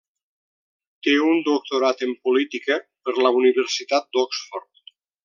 [1.07, 4.69] Té un doctorat en política per la Universitat d'Oxford.